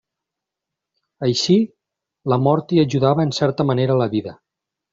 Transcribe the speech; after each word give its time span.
Així, 1.27 1.57
la 2.33 2.41
mort 2.47 2.73
hi 2.73 2.81
ajudava 2.85 3.27
en 3.29 3.35
certa 3.41 3.69
manera 3.71 4.03
la 4.05 4.09
vida. 4.19 4.35